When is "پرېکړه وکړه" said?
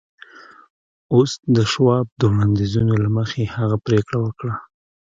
3.85-4.53